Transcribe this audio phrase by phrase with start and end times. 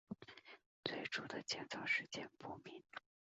[0.83, 2.83] 最初的建造时间不明。